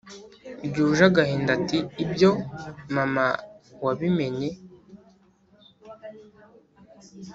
ryuje 0.65 1.03
agahinda 1.09 1.51
ati 1.57 1.77
ibyo 2.03 2.31
mama 2.95 3.25
wabimenye 3.83 4.49